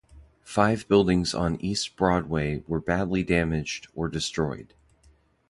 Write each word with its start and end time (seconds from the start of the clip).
Five 0.43 0.87
buildings 0.87 1.35
on 1.35 1.61
East 1.61 1.95
Broadway 1.95 2.63
were 2.67 2.79
badly 2.81 3.21
damaged 3.21 3.87
or 3.93 4.07
destroyed. 4.09 4.73